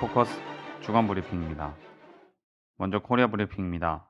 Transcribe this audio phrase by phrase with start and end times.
[0.00, 0.38] 포커스
[0.82, 1.74] 주간 브리핑입니다.
[2.76, 4.06] 먼저 코리아 브리핑입니다.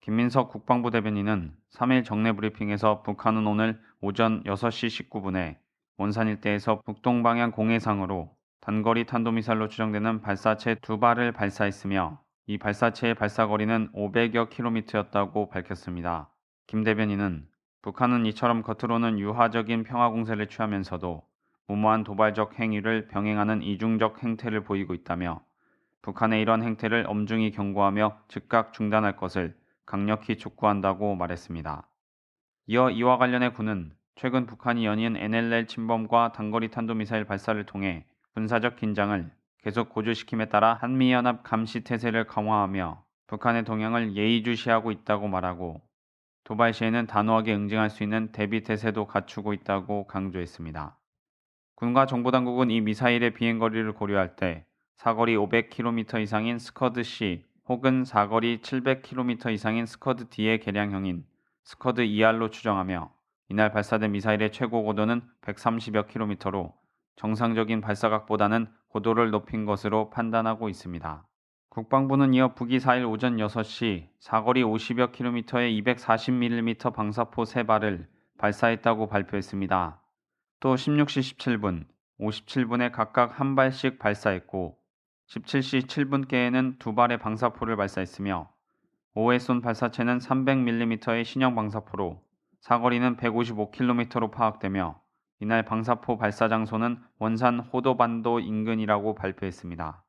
[0.00, 5.58] 김민석 국방부 대변인은 3일 정례 브리핑에서 북한은 오늘 오전 6시 19분에
[5.98, 13.92] 원산 일대에서 북동 방향 공해상으로 단거리 탄도미사일로 추정되는 발사체 두 발을 발사했으며 이 발사체의 발사거리는
[13.92, 16.30] 500여 킬로미터였다고 밝혔습니다.
[16.66, 17.46] 김 대변인은
[17.82, 21.22] 북한은 이처럼 겉으로는 유화적인 평화 공세를 취하면서도
[21.66, 25.40] 무모한 도발적 행위를 병행하는 이중적 행태를 보이고 있다며
[26.02, 31.86] 북한의 이런 행태를 엄중히 경고하며 즉각 중단할 것을 강력히 촉구한다고 말했습니다.
[32.66, 38.04] 이어 이와 관련해 군은 최근 북한이 연이은 NLL 침범과 단거리 탄도미사일 발사를 통해
[38.34, 39.30] 군사적 긴장을
[39.62, 45.80] 계속 고조시킴에 따라 한미연합 감시 태세를 강화하며 북한의 동향을 예의주시하고 있다고 말하고
[46.44, 50.96] 도발 시에는 단호하게 응징할 수 있는 대비 태세도 갖추고 있다고 강조했습니다.
[51.82, 54.64] 군과 정보당국은 이 미사일의 비행거리를 고려할 때
[54.98, 61.24] 사거리 500km 이상인 스커드-C 혹은 사거리 700km 이상인 스커드-D의 개량형인
[61.64, 63.12] 스커드-ER로 추정하며
[63.48, 66.72] 이날 발사된 미사일의 최고 고도는 130여 킬로미터로
[67.16, 71.26] 정상적인 발사각보다는 고도를 높인 것으로 판단하고 있습니다.
[71.68, 78.06] 국방부는 이어 북이 4일 오전 6시 사거리 50여 킬로미터의 240mm 방사포 3발을
[78.38, 80.01] 발사했다고 발표했습니다.
[80.62, 81.86] 또 16시 17분,
[82.20, 84.78] 57분에 각각 한 발씩 발사했고
[85.28, 88.48] 17시 7분께에는 두 발의 방사포를 발사했으며
[89.14, 92.22] 오후에 쏜 발사체는 300mm의 신형 방사포로
[92.60, 95.00] 사거리는 155km로 파악되며
[95.40, 100.04] 이날 방사포 발사 장소는 원산 호도반도 인근이라고 발표했습니다.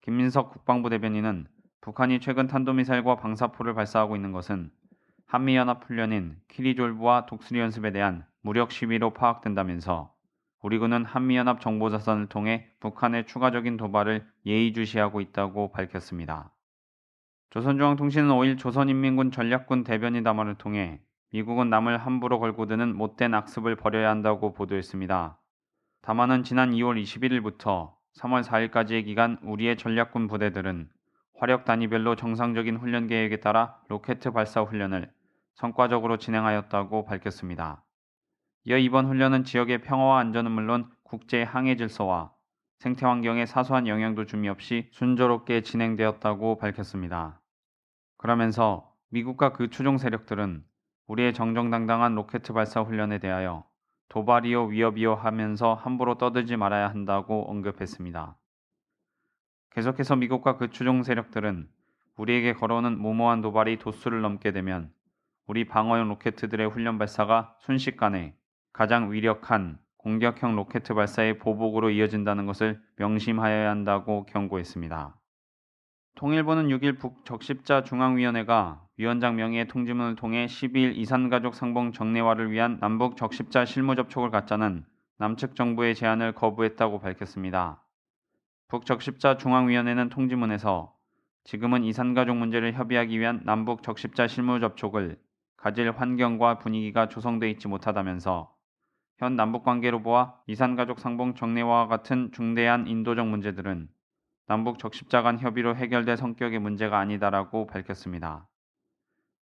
[0.00, 1.46] 김민석 국방부 대변인은
[1.82, 4.70] 북한이 최근 탄도미사일과 방사포를 발사하고 있는 것은
[5.26, 10.12] 한미연합훈련인 키리졸브와 독수리 연습에 대한 무력 시위로 파악된다면서
[10.60, 16.52] 우리 군은 한미연합 정보자산을 통해 북한의 추가적인 도발을 예의주시하고 있다고 밝혔습니다.
[17.50, 21.00] 조선중앙통신은 5일 조선인민군 전략군 대변인 담화를 통해
[21.30, 25.38] 미국은 남을 함부로 걸고 드는 못된 악습을 버려야 한다고 보도했습니다.
[26.02, 30.88] 담화는 지난 2월 21일부터 3월 4일까지의 기간 우리의 전략군 부대들은
[31.38, 35.10] 화력 단위별로 정상적인 훈련 계획에 따라 로켓 발사 훈련을
[35.54, 37.84] 성과적으로 진행하였다고 밝혔습니다.
[38.68, 42.30] 이어 이번 훈련은 지역의 평화와 안전은 물론 국제 항해 질서와
[42.76, 47.40] 생태 환경에 사소한 영향도 줌이 없이 순조롭게 진행되었다고 밝혔습니다.
[48.18, 50.66] 그러면서 미국과 그 추종 세력들은
[51.06, 53.64] 우리의 정정당당한 로켓 발사 훈련에 대하여
[54.10, 58.36] 도발이요 위협이요 하면서 함부로 떠들지 말아야 한다고 언급했습니다.
[59.70, 61.70] 계속해서 미국과 그 추종 세력들은
[62.18, 64.92] 우리에게 걸어오는 무모한 도발이 도수를 넘게 되면
[65.46, 68.37] 우리 방어용 로켓들의 훈련 발사가 순식간에
[68.78, 75.16] 가장 위력한 공격형 로켓 발사의 보복으로 이어진다는 것을 명심하여야 한다고 경고했습니다.
[76.14, 83.64] 통일부는 6일 북적십자 중앙위원회가 위원장 명의의 통지문을 통해 12일 이산가족 상봉 정례화를 위한 남북 적십자
[83.64, 84.84] 실무 접촉을 갖자는
[85.18, 87.82] 남측 정부의 제안을 거부했다고 밝혔습니다.
[88.68, 90.94] 북적십자 중앙위원회는 통지문에서
[91.42, 95.18] 지금은 이산가족 문제를 협의하기 위한 남북 적십자 실무 접촉을
[95.56, 98.56] 가질 환경과 분위기가 조성돼 있지 못하다면서
[99.18, 103.88] 현 남북 관계로 보아 이산가족 상봉 정례화와 같은 중대한 인도적 문제들은
[104.46, 108.46] 남북 적십자 간 협의로 해결될 성격의 문제가 아니다라고 밝혔습니다.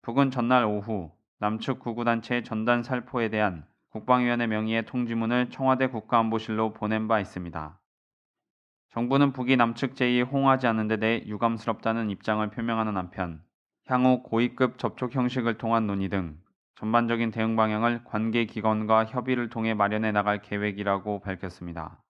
[0.00, 7.20] 북은 전날 오후 남측 구구단체의 전단 살포에 대한 국방위원회 명의의 통지문을 청와대 국가안보실로 보낸 바
[7.20, 7.78] 있습니다.
[8.92, 13.42] 정부는 북이 남측 제의에 호응하지 않는 데 대해 유감스럽다는 입장을 표명하는 한편
[13.86, 16.38] 향후 고위급 접촉 형식을 통한 논의 등
[16.76, 22.02] 전반적인 대응 방향을 관계 기관과 협의를 통해 마련해 나갈 계획이라고 밝혔습니다.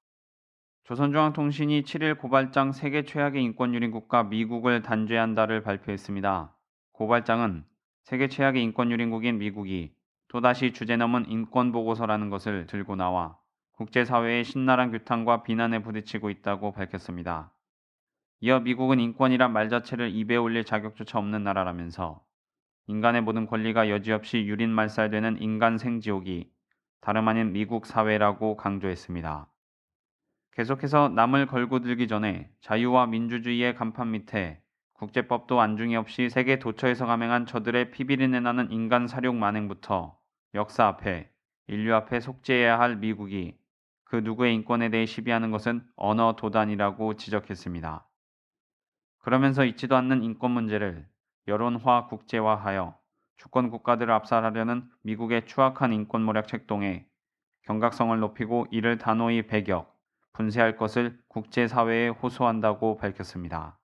[0.84, 6.52] 조선중앙통신이 7일 고발장 세계 최악의 인권유린 국가 미국을 단죄한다를 발표했습니다.
[6.92, 7.64] 고발장은
[8.02, 9.94] 세계 최악의 인권유린국인 미국이
[10.28, 13.38] 또다시 주제 넘은 인권보고서라는 것을 들고 나와
[13.72, 17.52] 국제사회의 신랄한 규탄과 비난에 부딪히고 있다고 밝혔습니다.
[18.40, 22.25] 이어 미국은 인권이란 말 자체를 입에 올릴 자격조차 없는 나라라면서
[22.88, 26.50] 인간의 모든 권리가 여지없이 유린 말살되는 인간 생지옥이
[27.00, 29.48] 다름 아닌 미국 사회라고 강조했습니다.
[30.52, 34.62] 계속해서 남을 걸고 들기 전에 자유와 민주주의의 간판 밑에
[34.94, 40.18] 국제법도 안중이 없이 세계 도처에서 감행한 저들의 피비린내 나는 인간 사륙 만행부터
[40.54, 41.30] 역사 앞에
[41.68, 43.58] 인류 앞에 속죄해야 할 미국이
[44.04, 48.08] 그 누구의 인권에 대해 시비하는 것은 언어 도단이라고 지적했습니다.
[49.18, 51.06] 그러면서 있지도 않는 인권 문제를
[51.48, 52.98] 여론화 국제화하여
[53.36, 57.06] 주권 국가들을 압살하려는 미국의 추악한 인권 모략 책동에
[57.62, 59.96] 경각성을 높이고 이를 단호히 배격,
[60.32, 63.78] 분쇄할 것을 국제사회에 호소한다고 밝혔습니다.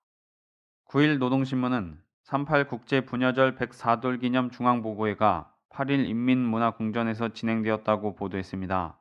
[0.89, 8.99] 9일 노동신문은 38 국제 분여절 104돌 기념 중앙보고회가 8일 인민문화궁전에서 진행되었다고 보도했습니다.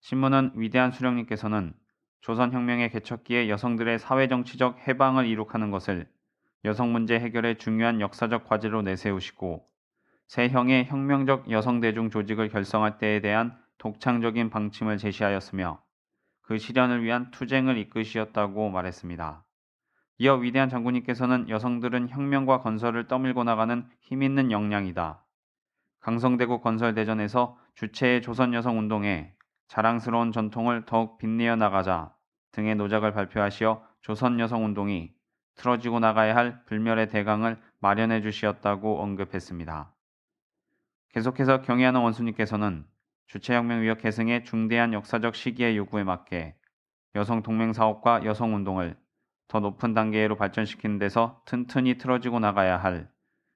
[0.00, 1.74] 신문은 위대한 수령님께서는
[2.20, 6.08] 조선혁명의 개척기에 여성들의 사회정치적 해방을 이룩하는 것을
[6.64, 9.66] 여성 문제 해결의 중요한 역사적 과제로 내세우시고
[10.28, 15.82] 세형의 혁명적 여성 대중 조직을 결성할 때에 대한 독창적인 방침을 제시하였으며
[16.42, 19.44] 그 실현을 위한 투쟁을 이끄시었다고 말했습니다.
[20.18, 25.24] 이어 위대한 장군님께서는 여성들은 혁명과 건설을 떠밀고 나가는 힘있는 역량이다.
[26.00, 29.32] 강성대구 건설대전에서 주체의 조선 여성 운동에
[29.68, 32.14] 자랑스러운 전통을 더욱 빛내어 나가자
[32.52, 35.12] 등의 노작을 발표하시어 조선 여성 운동이
[35.54, 39.92] 틀어지고 나가야 할 불멸의 대강을 마련해 주시었다고 언급했습니다.
[41.10, 42.86] 계속해서 경애하는 원수님께서는
[43.26, 46.56] 주체혁명 위협 계승의 중대한 역사적 시기의 요구에 맞게
[47.14, 48.96] 여성 동맹 사업과 여성 운동을
[49.48, 53.10] 더 높은 단계로 발전시키는 데서 튼튼히 틀어지고 나가야 할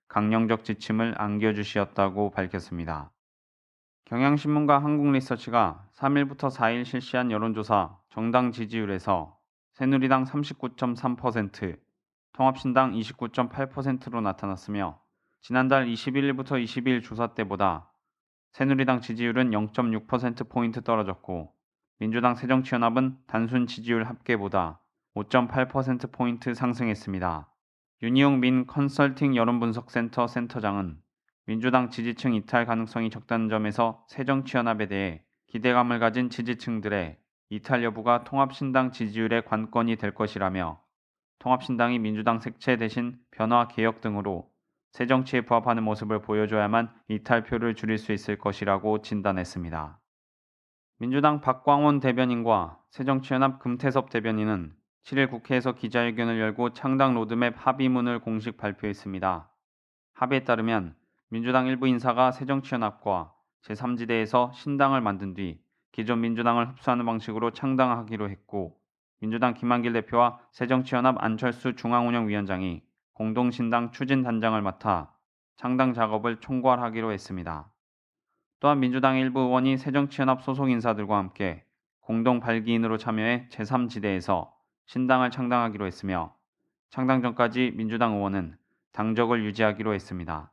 [0.08, 3.10] 강령적 지침을 안겨주시었다고 밝혔습니다.
[4.04, 9.36] 경향신문과 한국리서치가 3일부터 4일 실시한 여론조사 정당 지지율에서
[9.72, 11.78] 새누리당 39.3%,
[12.36, 15.00] 통합신당 29.8%로 나타났으며
[15.40, 17.90] 지난달 21일부터 22일 조사 때보다
[18.52, 21.54] 새누리당 지지율은 0.6%포인트 떨어졌고
[21.98, 24.82] 민주당 새정치연합은 단순 지지율 합계보다
[25.14, 27.48] 5.8%포인트 상승했습니다.
[28.02, 30.98] 윤희용 민 컨설팅 여론분석센터 센터장은
[31.46, 37.16] 민주당 지지층 이탈 가능성이 적다는 점에서 새정치연합에 대해 기대감을 가진 지지층들의
[37.48, 40.84] 이탈 여부가 통합신당 지지율의 관건이 될 것이라며
[41.38, 44.50] 통합신당이 민주당 색채 대신 변화 개혁 등으로
[44.92, 50.00] 새 정치에 부합하는 모습을 보여줘야만 이탈표를 줄일 수 있을 것이라고 진단했습니다.
[50.98, 54.74] 민주당 박광원 대변인과 새정치연합 금태섭 대변인은
[55.04, 59.50] 7일 국회에서 기자회견을 열고 창당 로드맵 합의문을 공식 발표했습니다.
[60.14, 60.96] 합의에 따르면
[61.28, 63.34] 민주당 일부 인사가 새정치연합과
[63.64, 65.60] 제3지대에서 신당을 만든 뒤
[65.92, 68.80] 기존 민주당을 흡수하는 방식으로 창당하기로 했고
[69.20, 72.82] 민주당 김한길 대표와 새정치연합 안철수 중앙운영위원장이
[73.14, 75.12] 공동신당 추진단장을 맡아
[75.56, 77.72] 창당 작업을 총괄하기로 했습니다.
[78.60, 81.64] 또한 민주당 일부 의원이 새정치연합 소속 인사들과 함께
[82.00, 84.50] 공동 발기인으로 참여해 제3지대에서
[84.86, 86.34] 신당을 창당하기로 했으며
[86.90, 88.56] 창당 전까지 민주당 의원은
[88.92, 90.52] 당적을 유지하기로 했습니다.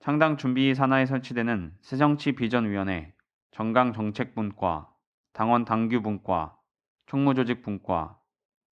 [0.00, 3.14] 창당 준비 산하에 설치되는 새정치 비전위원회,
[3.52, 4.88] 정강정책분과,
[5.32, 6.55] 당원 당규분과,
[7.06, 8.18] 총무조직 분과,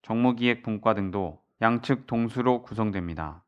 [0.02, 3.44] 정무기획 분과 등도 양측 동수로 구성됩니다.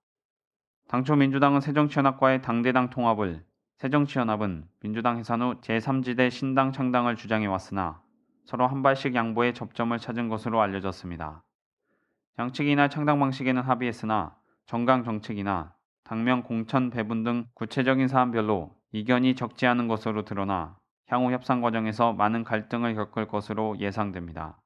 [0.88, 3.44] 당초 민주당은 새정치연합과의 당대당 통합을,
[3.78, 8.00] 새정치연합은 민주당 해산 후 제3지대 신당 창당을 주장해 왔으나
[8.44, 11.42] 서로 한 발씩 양보해 접점을 찾은 것으로 알려졌습니다.
[12.38, 14.36] 양측이 이날 창당 방식에는 합의했으나
[14.66, 15.74] 정강 정책이나
[16.04, 20.78] 당면 공천 배분 등 구체적인 사안별로 이견이 적지 않은 것으로 드러나
[21.08, 24.60] 향후 협상 과정에서 많은 갈등을 겪을 것으로 예상됩니다.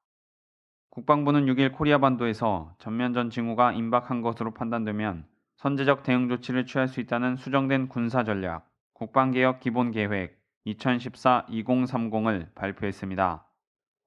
[0.91, 7.37] 국방부는 6일 코리아 반도에서 전면전 징후가 임박한 것으로 판단되면 선제적 대응 조치를 취할 수 있다는
[7.37, 13.45] 수정된 군사 전략, 국방개혁 기본 계획 2014-2030을 발표했습니다.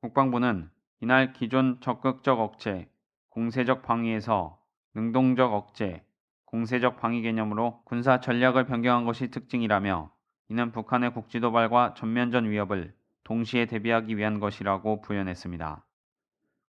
[0.02, 0.68] 국방부는
[1.00, 2.90] 이날 기존 적극적 억제,
[3.30, 4.58] 공세적 방위에서
[4.92, 6.04] 능동적 억제,
[6.44, 10.12] 공세적 방위 개념으로 군사 전략을 변경한 것이 특징이라며
[10.50, 15.82] 이는 북한의 국지 도발과 전면전 위협을 동시에 대비하기 위한 것이라고 부연했습니다.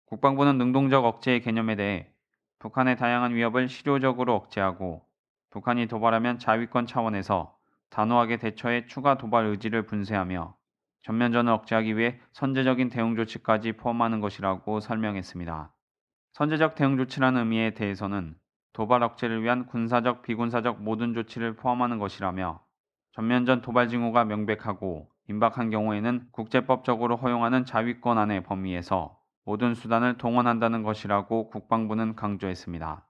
[0.09, 2.07] 국방부는 능동적 억제의 개념에 대해
[2.57, 5.05] 북한의 다양한 위협을 실효적으로 억제하고
[5.51, 7.55] 북한이 도발하면 자위권 차원에서
[7.91, 10.55] 단호하게 대처해 추가 도발 의지를 분쇄하며
[11.03, 15.71] 전면전을 억제하기 위해 선제적인 대응 조치까지 포함하는 것이라고 설명했습니다.
[16.33, 18.33] 선제적 대응 조치라는 의미에 대해서는
[18.73, 22.63] 도발 억제를 위한 군사적, 비군사적 모든 조치를 포함하는 것이라며
[23.11, 29.18] 전면전 도발 징후가 명백하고 임박한 경우에는 국제법적으로 허용하는 자위권 안의 범위에서
[29.49, 33.03] 모든 수단을 동원한다는 것이라고 국방부는 강조했습니다.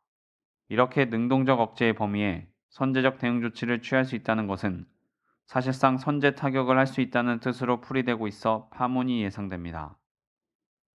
[0.70, 4.86] 이렇게 능동적 억제의 범위에 선제적 대응 조치를 취할 수 있다는 것은
[5.48, 9.98] 사실상 선제 타격을 할 수 있다는 뜻으로 풀이되고 있어 파문이 예상됩니다.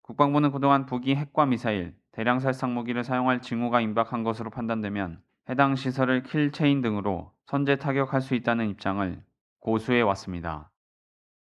[0.01, 5.21] 국방부는 그동안 북이 핵과 미사일, 대량 살상 무기를 사용할 징후가 임박한 것으로 판단되면
[5.51, 9.23] 해당 시설을 킬체인 등으로 선제 타격할 수 있다는 입장을
[9.61, 10.71] 고수해 왔습니다.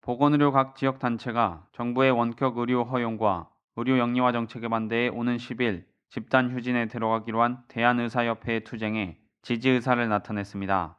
[0.01, 6.51] 보건의료 각 지역 단체가 정부의 원격 의료 허용과 의료 영리화 정책에 반대해 오는 10일 집단
[6.53, 10.97] 휴진에 들어가기로 한 대한의사협회의 투쟁에 지지 의사를 나타냈습니다.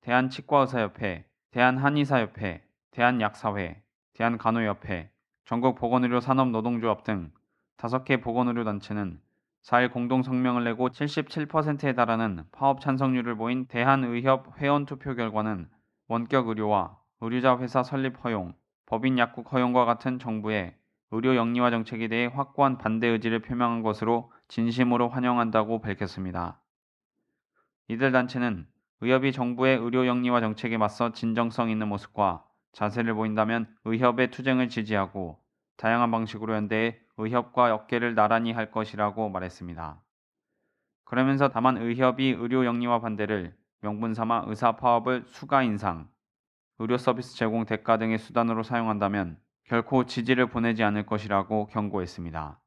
[0.00, 3.82] 대한치과의사협회, 대한한의사협회, 대한약사회,
[4.14, 5.10] 대한간호협회,
[5.44, 7.30] 전국 보건의료 산업노동조합 등
[7.76, 9.20] 5개 보건의료단체는
[9.62, 15.68] 4일 공동성명을 내고 77%에 달하는 파업 찬성률을 보인 대한의협 회원 투표 결과는
[16.08, 18.54] 원격 의료와 의료자 회사 설립 허용,
[18.86, 20.74] 법인 약국 허용과 같은 정부의
[21.14, 26.60] 의료 영리화 정책에 대해 확고한 반대 의지를 표명한 것으로 진심으로 환영한다고 밝혔습니다.
[27.86, 28.66] 이들 단체는
[29.00, 35.38] 의협이 정부의 의료 영리화 정책에 맞서 진정성 있는 모습과 자세를 보인다면 의협의 투쟁을 지지하고
[35.76, 40.02] 다양한 방식으로 연대해 의협과 어깨를 나란히 할 것이라고 말했습니다.
[41.04, 46.08] 그러면서 다만 의협이 의료 영리화 반대를 명분 삼아 의사 파업을 수가 인상,
[46.80, 52.60] 의료 서비스 제공 대가 등의 수단으로 사용한다면 결코 지지를 보내지 않을 것이라고 경고했습니다.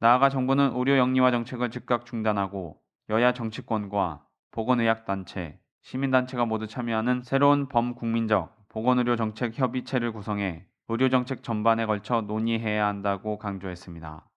[0.00, 8.68] 나아가 정부는 의료 영리화 정책을 즉각 중단하고 여야 정치권과 보건의학단체, 시민단체가 모두 참여하는 새로운 범국민적
[8.68, 14.28] 보건의료 정책 협의체를 구성해 의료 정책 전반에 걸쳐 논의해야 한다고 강조했습니다.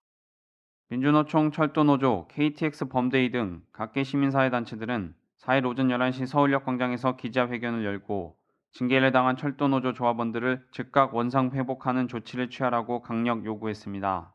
[0.89, 8.36] 민주노총, 철도노조, KTX 범대위 등 각계 시민사회단체들은 4일 오전 11시 서울역 광장에서 기자회견을 열고
[8.73, 14.33] 징계를 당한 철도노조 조합원들을 즉각 원상 회복하는 조치를 취하라고 강력 요구했습니다.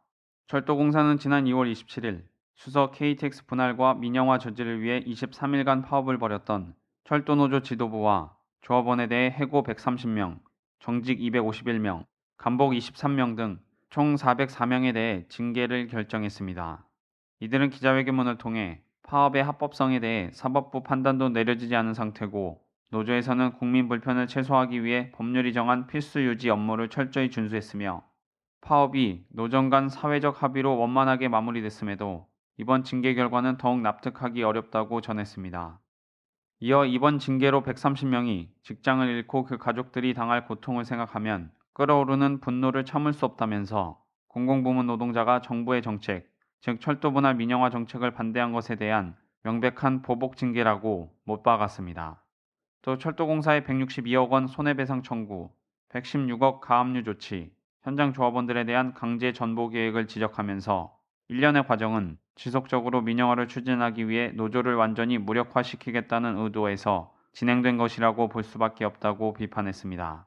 [0.48, 2.24] 철도공사는 지난 2월 27일
[2.54, 6.74] 수석 KTX 분할과 민영화 저지를 위해 23일간 파업을 벌였던
[7.04, 10.40] 철도노조 지도부와 조합원에 대해 해고 130명,
[10.80, 12.04] 정직 251명,
[12.36, 13.58] 감복 23명 등
[13.92, 16.88] 총 404명에 대해 징계를 결정했습니다.
[17.40, 22.58] 이들은 기자회견문을 통해 파업의 합법성에 대해 사법부 판단도 내려지지 않은 상태고
[22.92, 28.04] 노조에서는 국민 불편을 최소화하기 위해 법률이 정한 필수 유지 업무를 철저히 준수했으며
[28.60, 32.26] 파업이 노정 간 사회적 합의로 원만하게 마무리됐음에도
[32.58, 35.80] 이번 징계 결과는 더욱 납득하기 어렵다고 전했습니다.
[36.60, 43.24] 이어 이번 징계로 130명이 직장을 잃고 그 가족들이 당할 고통을 생각하면 끓어오르는 분노를 참을 수
[43.24, 46.30] 없다면서 공공부문 노동자가 정부의 정책,
[46.60, 52.21] 즉 철도 분할 민영화 정책을 반대한 것에 대한 명백한 보복 징계라고 못 박았습니다.
[52.82, 55.50] 또 철도공사의 162억 원 손해배상 청구,
[55.90, 60.92] 116억 가압류 조치, 현장 조합원들에 대한 강제 전보 계획을 지적하면서
[61.28, 69.34] 일련의 과정은 지속적으로 민영화를 추진하기 위해 노조를 완전히 무력화시키겠다는 의도에서 진행된 것이라고 볼 수밖에 없다고
[69.34, 70.26] 비판했습니다.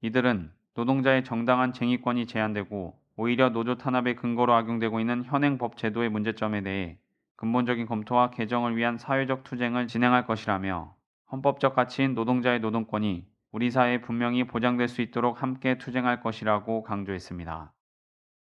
[0.00, 6.62] 이들은 노동자의 정당한 쟁의권이 제한되고 오히려 노조 탄압의 근거로 악용되고 있는 현행 법 제도의 문제점에
[6.62, 6.98] 대해
[7.36, 10.97] 근본적인 검토와 개정을 위한 사회적 투쟁을 진행할 것이라며
[11.30, 17.72] 헌법적 가치인 노동자의 노동권이 우리 사회에 분명히 보장될 수 있도록 함께 투쟁할 것이라고 강조했습니다.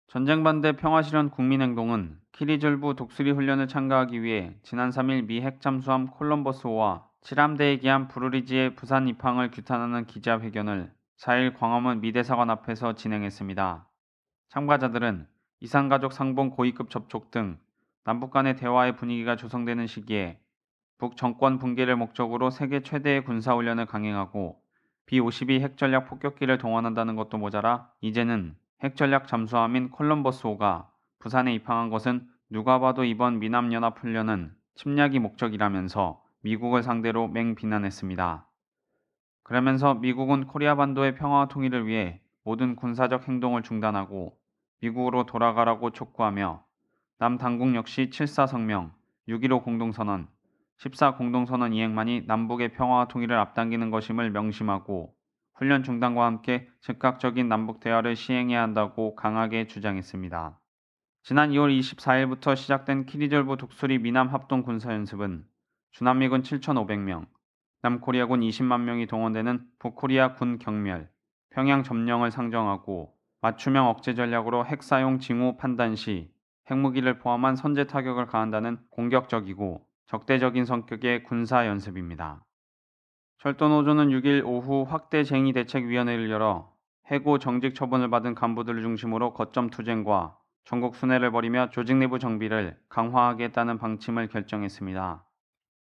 [0.08, 7.80] 전쟁 반대 평화실현 국민행동은 키리졸브 독수리 훈련을 참가하기 위해 지난 3일 미 핵잠수함 콜럼버스호와 7함대의
[7.80, 13.88] 기함 블루릿지의 부산 입항을 규탄하는 기자회견을 4일 광화문 미대사관 앞에서 진행했습니다.
[14.50, 15.26] 참가자들은
[15.60, 17.58] 이산가족 상봉 고위급 접촉 등
[18.04, 20.38] 남북 간의 대화의 분위기가 조성되는 시기에
[20.98, 24.60] 북 정권 붕괴를 목적으로 세계 최대의 군사훈련을 강행하고
[25.06, 33.04] B-52 핵전략 폭격기를 동원한다는 것도 모자라 이제는 핵전략 잠수함인 콜럼버스호가 부산에 입항한 것은 누가 봐도
[33.04, 38.46] 이번 미남연합훈련은 침략이 목적이라면서 미국을 상대로 맹비난했습니다.
[39.42, 44.36] 그러면서 미국은 코리아 반도의 평화와 통일을 위해 모든 군사적 행동을 중단하고
[44.80, 46.62] 미국으로 돌아가라고 촉구하며
[47.18, 48.92] 남 당국 역시 7.4 성명,
[49.28, 50.28] 6.15 공동선언,
[50.84, 55.14] 10.4 공동선언 이행만이 남북의 평화와 통일을 앞당기는 것임을 명심하고
[55.54, 60.60] 훈련 중단과 함께 즉각적인 남북 대화를 시행해야 한다고 강하게 주장했습니다.
[61.22, 65.46] 지난 2월 24일부터 시작된 키리졸브 독수리 미남 합동 군사 연습은
[65.92, 67.28] 주남미군 7,500명,
[67.80, 71.08] 남코리아군 20만 명이 동원되는 북코리아 군 경멸,
[71.48, 76.30] 평양 점령을 상정하고 맞춤형 억제 전략으로 핵 사용 징후 판단 시
[76.70, 82.44] 핵무기를 포함한 선제 타격을 가한다는 공격적이고 적대적인 성격의 군사 연습입니다.
[83.38, 86.72] 철도노조는 6일 오후 확대쟁의 대책위원회를 열어
[87.10, 93.78] 해고 정직 처분을 받은 간부들을 중심으로 거점 투쟁과 전국 순회를 벌이며 조직 내부 정비를 강화하겠다는
[93.78, 95.24] 방침을 결정했습니다.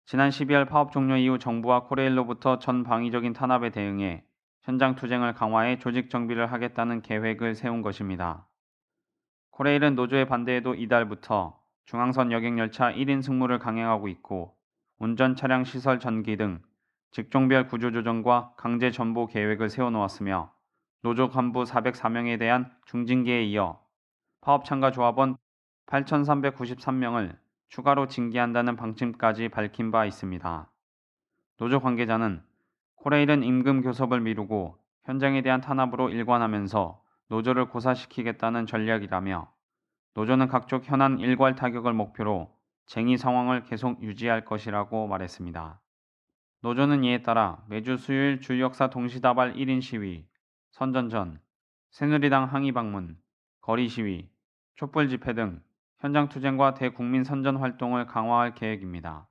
[0.05, 4.25] 지난 12월 파업 종료 이후 정부와 코레일로부터 전 방위적인 탄압에 대응해
[4.63, 8.47] 현장 투쟁을 강화해 조직 정비를 하겠다는 계획을 세운 것입니다.
[9.51, 14.55] 코레일은 노조의 반대에도 이달부터 중앙선 여객열차 1인 승무를 강행하고 있고
[14.99, 16.61] 운전 차량 시설 전기 등
[17.11, 20.51] 직종별 구조조정과 강제 전보 계획을 세워놓았으며
[21.01, 23.79] 노조 간부 404명에 대한 중징계에 이어
[24.41, 25.37] 파업 참가 조합원
[25.87, 27.37] 8,393명을
[27.69, 30.71] 추가로 징계한다는 방침까지 밝힌 바 있습니다.
[31.57, 32.41] 노조 관계자는
[32.95, 39.51] 코레일은 임금 교섭을 미루고 현장에 대한 탄압으로 일관하면서 노조를 고사시키겠다는 전략이라며
[40.15, 42.53] 노조는 각종 현안 일괄 타격을 목표로
[42.86, 45.82] 쟁의 상황을 계속 유지할 것이라고 말했습니다.
[46.62, 50.27] 노조는 이에 따라 매주 수요일 주역사 동시다발 1인 시위,
[50.72, 51.39] 선전전,
[51.91, 53.17] 새누리당 항의 방문,
[53.62, 54.29] 거리 시위,
[54.75, 55.62] 촛불 집회 등
[56.00, 59.27] 현장 투쟁과 대국민 선전 활동을 강화할 계획입니다.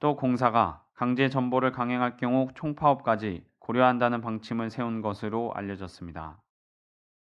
[0.00, 6.40] 또 공사가 강제 전보를 강행할 경우 총파업까지 고려한다는 방침을 세운 것으로 알려졌습니다.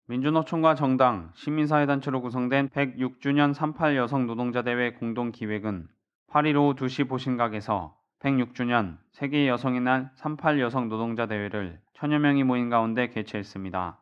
[0.07, 5.87] 민주노총과 정당, 시민사회단체로 구성된 106주년 38 여성 노동자 대회 공동 기획은
[6.31, 12.69] 8일 오후 2시 보신각에서 106주년 세계 여성의 날 38 여성 노동자 대회를 천여 명이 모인
[12.69, 13.99] 가운데 개최했습니다.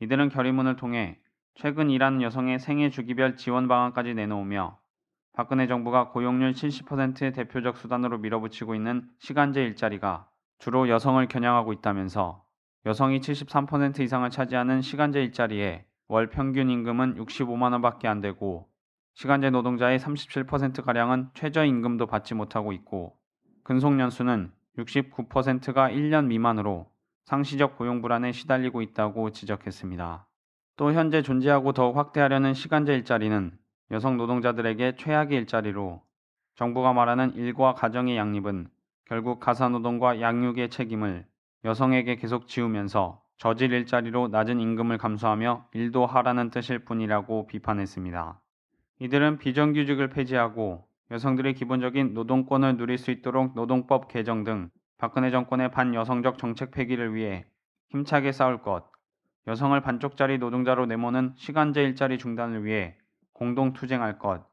[0.00, 1.18] 이들은 결의문을 통해
[1.54, 4.78] 최근 일하는 여성의 생애 주기별 지원 방안까지 내놓으며
[5.32, 12.44] 박근혜 정부가 고용률 70%의 대표적 수단으로 밀어붙이고 있는 시간제 일자리가 주로 여성을 겨냥하고 있다면서
[12.86, 18.68] 여성이 73% 이상을 차지하는 시간제 일자리에 월 평균 임금은 65만 원밖에 안 되고
[19.14, 23.16] 시간제 노동자의 37%가량은 최저임금도 받지 못하고 있고
[23.64, 26.90] 근속 연수는 69%가 1년 미만으로
[27.26, 30.26] 상시적 고용 불안에 시달리고 있다고 지적했습니다.
[30.76, 33.56] 또 현재 존재하고 더욱 확대하려는 시간제 일자리는
[33.90, 36.02] 여성 노동자들에게 최악의 일자리로
[36.54, 38.68] 정부가 말하는 일과 가정의 양립은
[39.04, 41.26] 결국 가사노동과 양육의 책임을
[41.64, 48.40] 여성에게 계속 지우면서 저질 일자리로 낮은 임금을 감수하며 일도 하라는 뜻일 뿐이라고 비판했습니다.
[48.98, 56.38] 이들은 비정규직을 폐지하고 여성들이 기본적인 노동권을 누릴 수 있도록 노동법 개정 등 박근혜 정권의 반여성적
[56.38, 57.46] 정책 폐기를 위해
[57.88, 58.90] 힘차게 싸울 것,
[59.46, 62.96] 여성을 반쪽짜리 노동자로 내모는 시간제 일자리 중단을 위해
[63.32, 64.46] 공동 투쟁할 것,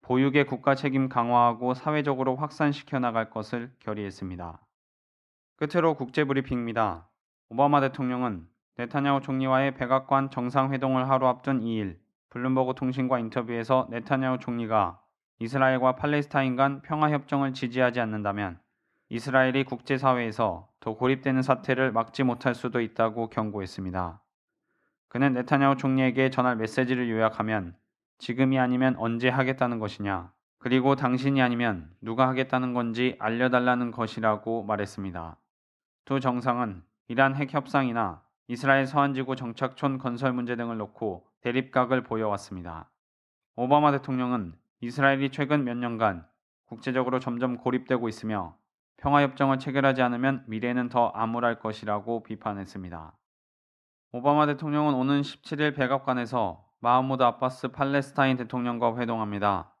[0.00, 4.58] 보육의 국가 책임 강화하고 사회적으로 확산시켜 나갈 것을 결의했습니다.
[5.56, 7.08] 끝으로 국제브리핑입니다.
[7.50, 8.46] 오바마 대통령은
[8.78, 11.98] 네타냐후 총리와의 백악관 정상회동을 하루 앞둔 2일
[12.30, 15.00] 블룸버그 통신과 인터뷰에서 네타냐후 총리가
[15.38, 18.58] 이스라엘과 팔레스타인 간 평화협정을 지지하지 않는다면
[19.10, 24.22] 이스라엘이 국제사회에서 더 고립되는 사태를 막지 못할 수도 있다고 경고했습니다.
[25.08, 27.76] 그는 네타냐후 총리에게 전할 메시지를 요약하면
[28.16, 35.36] 지금이 아니면 언제 하겠다는 것이냐, 그리고 당신이 아니면 누가 하겠다는 건지 알려달라는 것이라고 말했습니다.
[36.04, 42.90] 두 정상은 이란 핵 협상이나 이스라엘 서한지구 정착촌 건설 문제 등을 놓고 대립각을 보여왔습니다.
[43.54, 46.26] 오바마 대통령은 이스라엘이 최근 몇 년간
[46.66, 48.56] 국제적으로 점점 고립되고 있으며
[48.96, 53.16] 평화협정을 체결하지 않으면 미래는 더 암울할 것이라고 비판했습니다.
[54.12, 59.72] 오바마 대통령은 오는 17일 백악관에서 마하무드 아바스 팔레스타인 대통령과 회동합니다.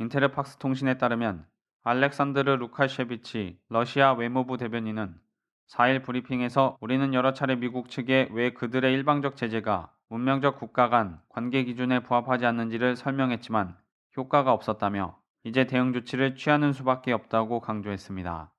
[0.00, 1.46] 인테르팍스 통신에 따르면
[1.84, 5.27] 알렉산드르 루카셰비치 러시아 외무부 대변인은
[5.68, 11.64] 4일 브리핑에서 우리는 여러 차례 미국 측에 왜 그들의 일방적 제재가 문명적 국가 간 관계
[11.64, 13.76] 기준에 부합하지 않는지를 설명했지만
[14.16, 18.50] 효과가 없었다며 이제 대응 조치를 취하는 수밖에 없다고 강조했습니다.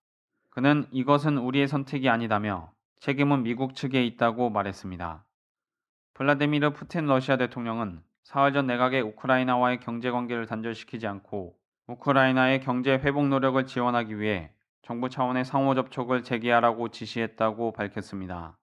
[0.52, 5.26] 그는 이것은 우리의 선택이 아니다며 책임은 미국 측에 있다고 말했습니다.
[6.14, 11.56] 블라디미르 푸틴 러시아 대통령은 사흘 전 내각의 우크라이나와의 경제 관계를 단절시키지 않고
[11.88, 18.58] 우크라이나의 경제 회복 노력을 지원하기 위해 정부 차원의 상호 접촉을 재개하라고 지시했다고 밝혔습니다.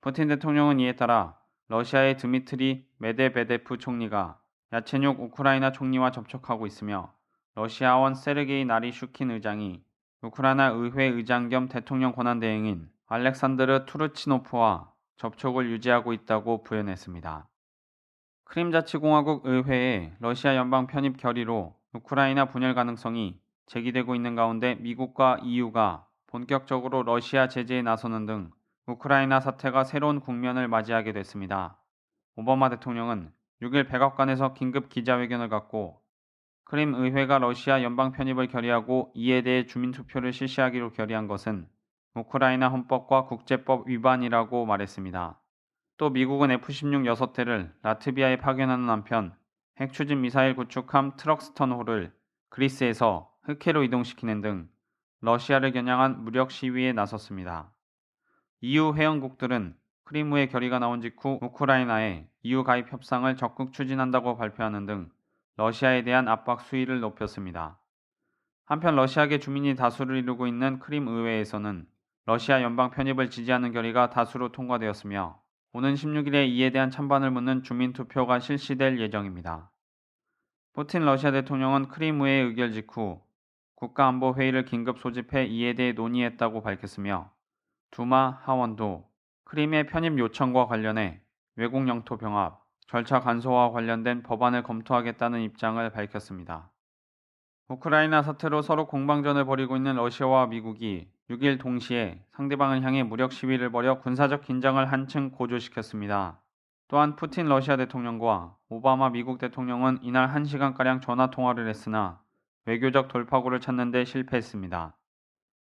[0.00, 1.38] 푸틴 대통령은 이에 따라
[1.68, 4.40] 러시아의 드미트리 메데베데프 총리가
[4.72, 7.12] 야체뉴크 우크라이나 총리와 접촉하고 있으며
[7.54, 9.82] 러시아 하원 세르게이 나리슈킨 의장이
[10.22, 17.48] 우크라이나 의회 의장 겸 대통령 권한대행인 알렉산드르 투르치노프와 접촉을 유지하고 있다고 부연했습니다.
[18.44, 23.40] 크림자치공화국 의회의 러시아 연방 편입 결의로 우크라이나 분열 가능성이
[23.70, 28.50] 제기되고 있는 가운데 미국과 EU가 본격적으로 러시아 제재에 나서는 등
[28.86, 31.78] 우크라이나 사태가 새로운 국면을 맞이하게 됐습니다.
[32.34, 33.30] 오바마 대통령은
[33.62, 36.00] 6일 백악관에서 긴급 기자회견을 갖고
[36.64, 41.68] 크림 의회가 러시아 연방 편입을 결의하고 이에 대해 주민 투표를 실시하기로 결의한 것은
[42.14, 45.40] 우크라이나 헌법과 국제법 위반이라고 말했습니다.
[45.96, 49.32] 또 미국은 F-16 6대를 라트비아에 파견하는 한편
[49.80, 52.12] 핵추진 미사일 구축함 트럭스턴호를
[52.48, 54.68] 그리스에서 흑해로 이동시키는 등
[55.20, 57.72] 러시아를 겨냥한 무력 시위에 나섰습니다.
[58.60, 65.10] EU 회원국들은 크림우의 결의가 나온 직후 우크라이나에 EU 가입 협상을 적극 추진한다고 발표하는 등
[65.56, 67.78] 러시아에 대한 압박 수위를 높였습니다.
[68.64, 71.86] 한편 러시아계 주민이 다수를 이루고 있는 크림 의회에서는
[72.26, 75.40] 러시아 연방 편입을 지지하는 결의가 다수로 통과되었으며
[75.72, 79.70] 오는 16일에 이에 대한 찬반을 묻는 주민 투표가 실시될 예정입니다.
[80.72, 83.20] 푸틴 러시아 대통령은 크림의회 의결 직후
[83.80, 87.30] 국가안보회의를 긴급 소집해 이에 대해 논의했다고 밝혔으며
[87.90, 89.08] 두마 하원도
[89.44, 91.20] 크림의 편입 요청과 관련해
[91.56, 96.70] 외국 영토 병합, 절차 간소화와 관련된 법안을 검토하겠다는 입장을 밝혔습니다.
[97.68, 104.00] 우크라이나 사태로 서로 공방전을 벌이고 있는 러시아와 미국이 6일 동시에 상대방을 향해 무력 시위를 벌여
[104.00, 106.40] 군사적 긴장을 한층 고조시켰습니다.
[106.88, 112.20] 또한 푸틴 러시아 대통령과 오바마 미국 대통령은 이날 1시간가량 전화 통화를 했으나
[112.66, 114.96] 외교적 돌파구를 찾는 데 실패했습니다.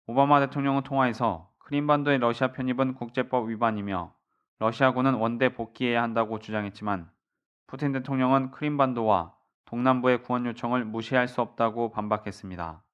[0.07, 4.15] 오바마 대통령은 통화에서 크림반도의 러시아 편입은 국제법 위반이며
[4.59, 7.11] 러시아군은 원대 복귀해야 한다고 주장했지만
[7.67, 12.85] 푸틴 대통령은 크림반도와 동남부의 구원 요청을 무시할 수 없다고 반박했습니다.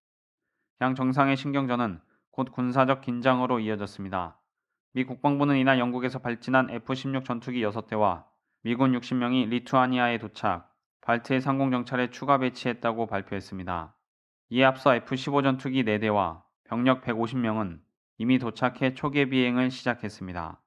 [0.80, 4.38] 양 정상의 신경전은 곧 군사적 긴장으로 이어졌습니다.
[4.92, 8.24] 미 국방부는 이날 영국에서 발진한 F-16 전투기 6대와
[8.62, 10.67] 미군 60명이 리투아니아에 도착,
[11.08, 13.94] 발트해 상공정찰에 추가 배치했다고 발표했습니다.
[14.50, 17.80] 이에 앞서 F-15 전투기 4대와 병력 150명은
[18.18, 20.60] 이미 도착해 초계 비행을 시작했습니다.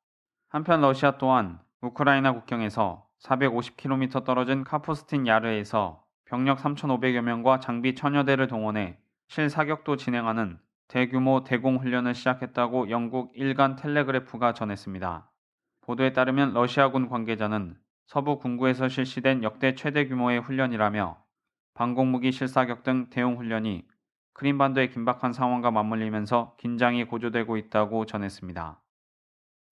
[0.50, 8.48] 한편 러시아 또한 우크라이나 국경에서 450km 떨어진 카푸스틴 야르에서 병력 3,500여 명과 장비 천여 대를
[8.48, 15.30] 동원해 실사격도 진행하는 대규모 대공 훈련을 시작했다고 영국 일간 텔레그래프가 전했습니다.
[15.82, 21.18] 보도에 따르면 러시아군 관계자는 서부 군구에서 실시된 역대 최대 규모의 훈련이라며
[21.74, 23.86] 방공무기 실사격 등 대응 훈련이
[24.34, 28.82] 크림반도의 긴박한 상황과 맞물리면서 긴장이 고조되고 있다고 전했습니다.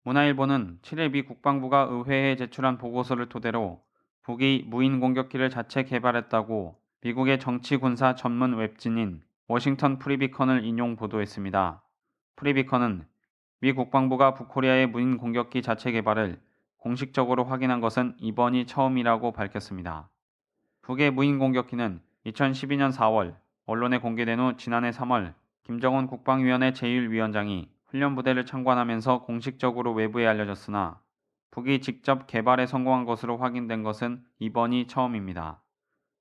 [0.03, 3.83] 문화일보는 7일 미 국방부가 의회에 제출한 보고서를 토대로
[4.23, 11.83] 북이 무인 공격기를 자체 개발했다고 미국의 정치 군사 전문 웹진인 워싱턴 프리비컨을 인용 보도했습니다.
[12.35, 13.05] 프리비컨은
[13.61, 16.41] 미 국방부가 북코리아의 무인 공격기 자체 개발을
[16.87, 20.09] 공식적으로 확인한 것은 이번이 처음이라고 밝혔습니다.
[20.83, 28.45] 북의 무인 공격기는 2012년 4월 언론에 공개된 후 지난해 3월 김정은 국방위원회 제1위원장이 훈련 부대를
[28.45, 31.01] 참관하면서 공식적으로 외부에 알려졌으나
[31.51, 35.61] 북이 직접 개발에 성공한 것으로 확인된 것은 이번이 처음입니다.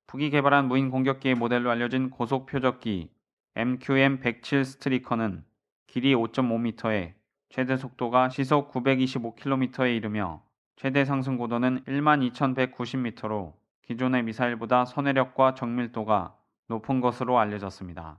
[0.08, 3.08] 북이 개발한 무인 공격기의 모델로 알려진 고속 표적기
[3.54, 5.44] MQM-107 스트리커는
[5.86, 7.14] 길이 5.5m에
[7.50, 10.44] 최대 속도가 시속 925km에 이르며
[10.76, 13.54] 최대 상승 고도는 12,190m로
[13.86, 16.36] 기존의 미사일보다 선회력과 정밀도가
[16.68, 18.18] 높은 것으로 알려졌습니다.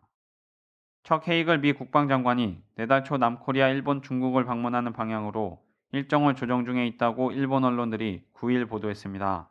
[1.03, 7.31] 척 헤이글 미 국방장관이 내달 초 남코리아, 일본, 중국을 방문하는 방향으로 일정을 조정 중에 있다고
[7.31, 9.49] 일본 언론들이 9일 보도했습니다.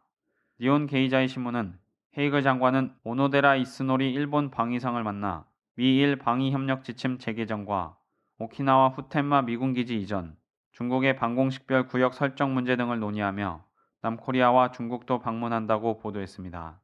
[0.60, 1.78] 니온 게이자의 신문은
[2.18, 7.96] 헤이글 장관은 오노데라 이스노리 일본 방위상을 만나 미일 방위협력 지침 재개정과
[8.38, 10.36] 오키나와 후텐마 미군기지 이전,
[10.76, 13.64] 중국의 방공식별 구역 설정 문제 등을 논의하며
[14.02, 16.78] 남코리아와 중국도 방문한다고 보도했습니다.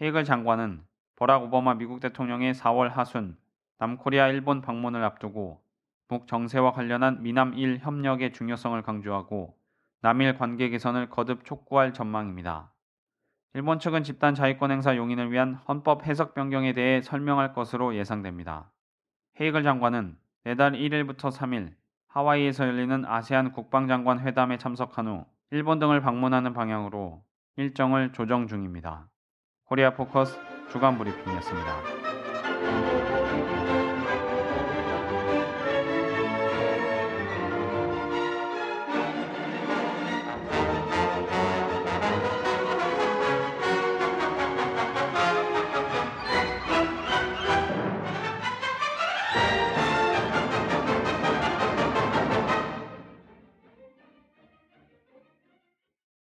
[0.00, 0.82] 헤이글 장관은
[1.14, 3.36] 버락 오바마 미국 대통령의 4월 하순
[3.78, 5.62] 남코리아 일본 방문을 앞두고
[6.08, 9.56] 북 정세와 관련한 미남일 협력의 중요성을 강조하고
[10.00, 12.72] 남일 관계 개선을 거듭 촉구할 전망입니다.
[13.54, 18.72] 일본 측은 집단 자위권 행사 용인을 위한 헌법 해석 변경에 대해 설명할 것으로 예상됩니다.
[19.40, 21.80] 헤이글 장관은 내달 1일부터 3일
[22.12, 27.22] 하와이에서 열리는 아세안 국방장관 회담에 참석한 후 일본 등을 방문하는 방향으로
[27.56, 29.08] 일정을 조정 중입니다.
[29.64, 30.38] 코리아 포커스
[30.70, 33.01] 주간 브리핑이었습니다.